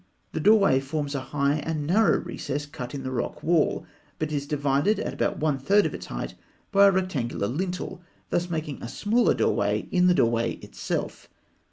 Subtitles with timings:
[0.31, 3.85] 152), the doorway forms a high and narrow recess cut in the rock wall,
[4.17, 6.33] but is divided, at about one third of its height,
[6.71, 8.01] by a rectangular lintel,
[8.31, 11.29] thus making a smaller doorway in the doorway itself.